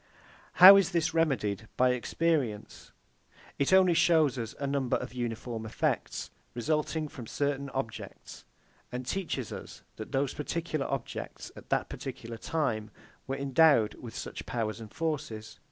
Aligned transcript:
How 0.53 0.77
is 0.77 0.93
this 0.93 1.13
remedied 1.13 1.67
by 1.77 1.91
experience? 1.91 2.91
It 3.59 3.71
only 3.71 3.93
shows 3.93 4.35
us 4.39 4.55
a 4.59 4.65
number 4.65 4.97
of 4.97 5.13
uniform 5.13 5.63
effects, 5.63 6.31
resulting 6.55 7.07
from 7.07 7.27
certain 7.27 7.69
objects, 7.69 8.43
and 8.91 9.05
teaches 9.05 9.53
us 9.53 9.83
that 9.97 10.11
those 10.11 10.33
particular 10.33 10.87
objects, 10.87 11.51
at 11.55 11.69
that 11.69 11.87
particular 11.87 12.37
time, 12.37 12.89
were 13.27 13.37
endowed 13.37 13.93
with 13.93 14.15
such 14.15 14.47
powers 14.47 14.79
and 14.79 14.91
forces. 14.91 15.59